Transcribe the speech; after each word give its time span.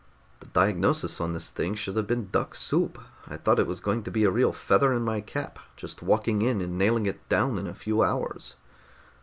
"The 0.39 0.47
diagnosis 0.47 1.21
on 1.21 1.33
this 1.33 1.51
thing 1.51 1.75
should 1.75 1.95
have 1.95 2.07
been 2.07 2.31
duck 2.31 2.55
soup. 2.55 2.97
I 3.27 3.37
thought 3.37 3.59
it 3.59 3.67
was 3.67 3.79
going 3.79 4.01
to 4.01 4.09
be 4.09 4.23
a 4.23 4.31
real 4.31 4.51
feather 4.51 4.93
in 4.95 5.03
my 5.03 5.21
cap, 5.21 5.59
just 5.77 6.01
walking 6.01 6.41
in 6.41 6.59
and 6.59 6.75
nailing 6.75 7.05
it 7.05 7.29
down 7.29 7.59
in 7.59 7.67
a 7.67 7.75
few 7.75 8.01
hours. 8.01 8.55